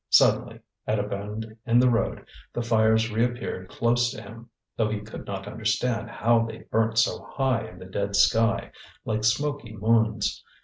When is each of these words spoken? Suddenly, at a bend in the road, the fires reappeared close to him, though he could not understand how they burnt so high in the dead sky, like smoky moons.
Suddenly, 0.09 0.61
at 0.87 0.97
a 0.97 1.03
bend 1.03 1.55
in 1.67 1.77
the 1.77 1.87
road, 1.87 2.25
the 2.53 2.63
fires 2.63 3.11
reappeared 3.11 3.69
close 3.69 4.09
to 4.09 4.19
him, 4.23 4.49
though 4.75 4.89
he 4.89 4.99
could 5.01 5.27
not 5.27 5.47
understand 5.47 6.09
how 6.09 6.43
they 6.47 6.65
burnt 6.71 6.97
so 6.97 7.23
high 7.33 7.67
in 7.67 7.77
the 7.77 7.85
dead 7.85 8.15
sky, 8.15 8.71
like 9.05 9.23
smoky 9.23 9.75
moons. 9.77 10.43